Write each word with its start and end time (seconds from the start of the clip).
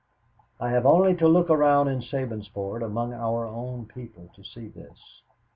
"I 0.59 0.69
have 0.71 0.87
only 0.87 1.15
to 1.17 1.27
look 1.27 1.51
around 1.51 1.87
in 1.87 2.01
Sabinsport 2.01 2.83
among 2.83 3.13
our 3.13 3.45
own 3.45 3.85
people 3.85 4.31
to 4.35 4.43
see 4.43 4.67
this. 4.67 5.21